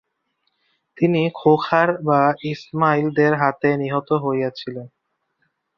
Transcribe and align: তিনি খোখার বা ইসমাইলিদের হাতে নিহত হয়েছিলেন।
তিনি 0.97 1.21
খোখার 1.35 1.89
বা 2.03 2.21
ইসমাইলিদের 2.43 3.33
হাতে 3.35 3.69
নিহত 3.77 4.09
হয়েছিলেন। 4.23 4.87